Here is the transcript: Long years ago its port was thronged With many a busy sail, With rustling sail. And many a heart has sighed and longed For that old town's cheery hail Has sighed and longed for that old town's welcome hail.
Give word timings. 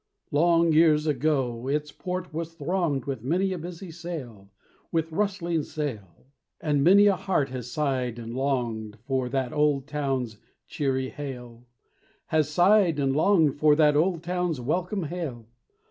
Long 0.31 0.73
years 0.73 1.05
ago 1.05 1.67
its 1.67 1.91
port 1.91 2.33
was 2.33 2.55
thronged 2.55 3.05
With 3.05 3.23
many 3.23 3.53
a 3.53 3.59
busy 3.59 3.91
sail, 3.91 4.49
With 4.91 5.11
rustling 5.11 5.61
sail. 5.61 6.25
And 6.59 6.83
many 6.83 7.05
a 7.05 7.15
heart 7.15 7.49
has 7.49 7.69
sighed 7.71 8.17
and 8.17 8.33
longed 8.33 8.97
For 9.05 9.29
that 9.29 9.53
old 9.53 9.85
town's 9.85 10.37
cheery 10.67 11.09
hail 11.09 11.67
Has 12.29 12.49
sighed 12.49 12.97
and 12.97 13.15
longed 13.15 13.57
for 13.59 13.75
that 13.75 13.95
old 13.95 14.23
town's 14.23 14.59
welcome 14.59 15.03
hail. 15.03 15.45